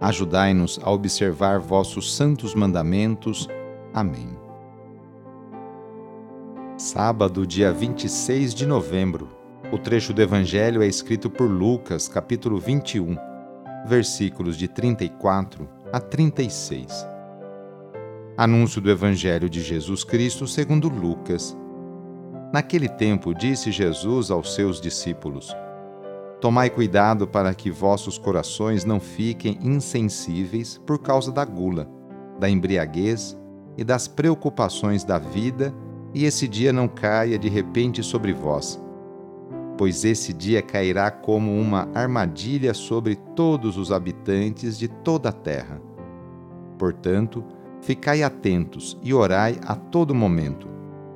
Ajudai-nos 0.00 0.80
a 0.82 0.90
observar 0.90 1.60
vossos 1.60 2.14
santos 2.14 2.54
mandamentos. 2.54 3.48
Amém. 3.92 4.36
Sábado, 6.76 7.46
dia 7.46 7.72
26 7.72 8.52
de 8.54 8.66
novembro. 8.66 9.28
O 9.72 9.78
trecho 9.78 10.12
do 10.12 10.20
Evangelho 10.20 10.82
é 10.82 10.86
escrito 10.86 11.30
por 11.30 11.48
Lucas, 11.48 12.08
capítulo 12.08 12.58
21, 12.58 13.16
versículos 13.86 14.56
de 14.56 14.68
34 14.68 15.68
a 15.92 16.00
36. 16.00 17.06
Anúncio 18.36 18.80
do 18.80 18.90
Evangelho 18.90 19.48
de 19.48 19.62
Jesus 19.62 20.02
Cristo 20.02 20.46
segundo 20.46 20.88
Lucas. 20.88 21.56
Naquele 22.52 22.88
tempo, 22.88 23.32
disse 23.32 23.70
Jesus 23.70 24.30
aos 24.30 24.54
seus 24.54 24.80
discípulos: 24.80 25.54
Tomai 26.40 26.68
cuidado 26.68 27.26
para 27.26 27.54
que 27.54 27.70
vossos 27.70 28.18
corações 28.18 28.84
não 28.84 29.00
fiquem 29.00 29.58
insensíveis 29.62 30.80
por 30.84 30.98
causa 30.98 31.32
da 31.32 31.44
gula, 31.44 31.88
da 32.38 32.50
embriaguez 32.50 33.36
e 33.76 33.84
das 33.84 34.06
preocupações 34.06 35.04
da 35.04 35.18
vida, 35.18 35.74
e 36.12 36.24
esse 36.24 36.46
dia 36.46 36.72
não 36.72 36.86
caia 36.86 37.38
de 37.38 37.48
repente 37.48 38.02
sobre 38.02 38.32
vós. 38.32 38.80
Pois 39.76 40.04
esse 40.04 40.32
dia 40.32 40.62
cairá 40.62 41.10
como 41.10 41.50
uma 41.58 41.88
armadilha 41.94 42.72
sobre 42.74 43.16
todos 43.16 43.76
os 43.76 43.90
habitantes 43.90 44.78
de 44.78 44.86
toda 44.86 45.30
a 45.30 45.32
terra. 45.32 45.80
Portanto, 46.78 47.42
ficai 47.80 48.22
atentos 48.22 48.96
e 49.02 49.12
orai 49.12 49.58
a 49.66 49.74
todo 49.74 50.14
momento, 50.14 50.68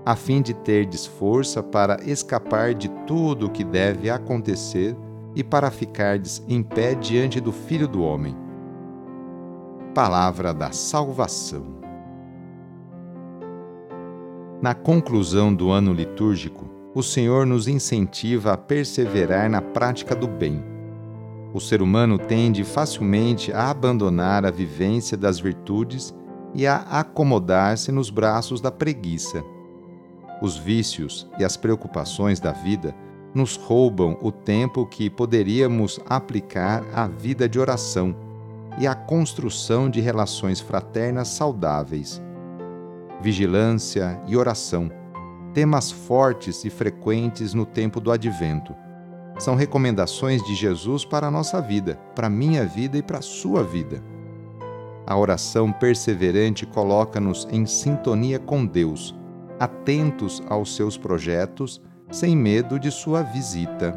a 0.04 0.16
fim 0.16 0.42
de 0.42 0.54
terdes 0.54 1.06
força 1.06 1.62
para 1.62 2.02
escapar 2.04 2.74
de 2.74 2.88
tudo 3.06 3.46
o 3.46 3.50
que 3.50 3.62
deve 3.62 4.10
acontecer 4.10 4.96
e 5.38 5.44
para 5.44 5.70
ficardes 5.70 6.42
em 6.48 6.64
pé 6.64 6.96
diante 6.96 7.40
do 7.40 7.52
Filho 7.52 7.86
do 7.86 8.02
Homem. 8.02 8.36
Palavra 9.94 10.52
da 10.52 10.72
Salvação. 10.72 11.78
Na 14.60 14.74
conclusão 14.74 15.54
do 15.54 15.70
ano 15.70 15.92
litúrgico, 15.92 16.68
o 16.92 17.04
Senhor 17.04 17.46
nos 17.46 17.68
incentiva 17.68 18.52
a 18.52 18.56
perseverar 18.56 19.48
na 19.48 19.62
prática 19.62 20.16
do 20.16 20.26
bem. 20.26 20.60
O 21.54 21.60
ser 21.60 21.82
humano 21.82 22.18
tende 22.18 22.64
facilmente 22.64 23.52
a 23.52 23.70
abandonar 23.70 24.44
a 24.44 24.50
vivência 24.50 25.16
das 25.16 25.38
virtudes 25.38 26.12
e 26.52 26.66
a 26.66 26.78
acomodar-se 26.78 27.92
nos 27.92 28.10
braços 28.10 28.60
da 28.60 28.72
preguiça. 28.72 29.44
Os 30.42 30.56
vícios 30.56 31.30
e 31.38 31.44
as 31.44 31.56
preocupações 31.56 32.40
da 32.40 32.50
vida 32.50 32.92
nos 33.34 33.56
roubam 33.56 34.18
o 34.22 34.32
tempo 34.32 34.86
que 34.86 35.10
poderíamos 35.10 36.00
aplicar 36.06 36.84
à 36.94 37.06
vida 37.06 37.48
de 37.48 37.58
oração 37.58 38.14
e 38.78 38.86
à 38.86 38.94
construção 38.94 39.90
de 39.90 40.00
relações 40.00 40.60
fraternas 40.60 41.28
saudáveis. 41.28 42.22
Vigilância 43.20 44.20
e 44.26 44.36
oração, 44.36 44.90
temas 45.52 45.90
fortes 45.90 46.64
e 46.64 46.70
frequentes 46.70 47.52
no 47.52 47.66
tempo 47.66 48.00
do 48.00 48.12
advento. 48.12 48.74
São 49.38 49.54
recomendações 49.54 50.42
de 50.44 50.54
Jesus 50.54 51.04
para 51.04 51.26
a 51.26 51.30
nossa 51.30 51.60
vida, 51.60 51.96
para 52.14 52.28
a 52.28 52.30
minha 52.30 52.64
vida 52.64 52.98
e 52.98 53.02
para 53.02 53.18
a 53.18 53.22
sua 53.22 53.62
vida. 53.62 54.02
A 55.06 55.16
oração 55.16 55.72
perseverante 55.72 56.66
coloca-nos 56.66 57.46
em 57.50 57.64
sintonia 57.64 58.38
com 58.38 58.66
Deus, 58.66 59.14
atentos 59.58 60.42
aos 60.48 60.76
seus 60.76 60.98
projetos 60.98 61.80
sem 62.10 62.34
medo 62.34 62.78
de 62.78 62.90
sua 62.90 63.22
visita. 63.22 63.94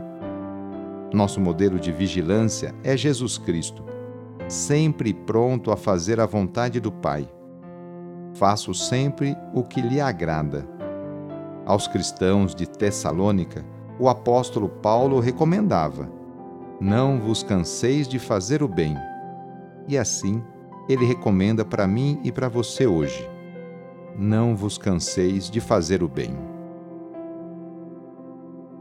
Nosso 1.13 1.39
modelo 1.39 1.79
de 1.79 1.91
vigilância 1.91 2.75
é 2.83 2.95
Jesus 2.97 3.37
Cristo, 3.37 3.83
sempre 4.47 5.13
pronto 5.13 5.71
a 5.71 5.77
fazer 5.77 6.19
a 6.19 6.25
vontade 6.25 6.79
do 6.79 6.91
Pai. 6.91 7.29
Faço 8.33 8.73
sempre 8.73 9.35
o 9.53 9.63
que 9.63 9.81
lhe 9.81 9.99
agrada. 9.99 10.67
Aos 11.65 11.87
cristãos 11.87 12.53
de 12.53 12.67
Tessalônica, 12.67 13.65
o 13.99 14.09
apóstolo 14.09 14.67
Paulo 14.67 15.19
recomendava: 15.19 16.09
Não 16.79 17.19
vos 17.19 17.43
canseis 17.43 18.07
de 18.07 18.19
fazer 18.19 18.63
o 18.63 18.67
bem. 18.67 18.95
E 19.87 19.97
assim, 19.97 20.43
ele 20.87 21.05
recomenda 21.05 21.63
para 21.63 21.87
mim 21.87 22.19
e 22.23 22.31
para 22.31 22.49
você 22.49 22.87
hoje: 22.87 23.29
Não 24.17 24.55
vos 24.55 24.77
canseis 24.77 25.49
de 25.49 25.59
fazer 25.59 26.03
o 26.03 26.07
bem. 26.07 26.50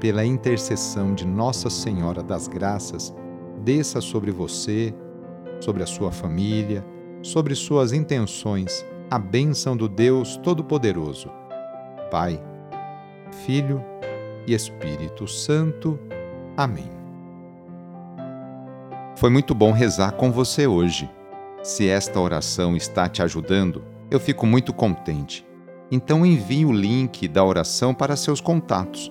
Pela 0.00 0.24
intercessão 0.24 1.14
de 1.14 1.26
Nossa 1.26 1.70
Senhora 1.70 2.22
das 2.22 2.46
Graças, 2.46 3.14
desça 3.62 4.00
sobre 4.00 4.30
você, 4.30 4.94
sobre 5.60 5.82
a 5.82 5.86
sua 5.86 6.12
família, 6.12 6.84
sobre 7.22 7.54
suas 7.54 7.92
intenções, 7.92 8.84
a 9.10 9.18
bênção 9.18 9.76
do 9.76 9.88
Deus 9.88 10.36
Todo-Poderoso. 10.36 11.30
Pai, 12.10 12.42
Filho 13.46 13.82
e 14.46 14.54
Espírito 14.54 15.26
Santo. 15.26 15.98
Amém. 16.56 16.90
Foi 19.16 19.30
muito 19.30 19.54
bom 19.54 19.72
rezar 19.72 20.12
com 20.12 20.30
você 20.30 20.66
hoje. 20.66 21.08
Se 21.62 21.88
esta 21.88 22.20
oração 22.20 22.76
está 22.76 23.08
te 23.08 23.22
ajudando, 23.22 23.82
eu 24.10 24.20
fico 24.20 24.46
muito 24.46 24.72
contente. 24.72 25.46
Então 25.90 26.26
envie 26.26 26.66
o 26.66 26.72
link 26.72 27.26
da 27.28 27.44
oração 27.44 27.94
para 27.94 28.16
seus 28.16 28.40
contatos, 28.40 29.10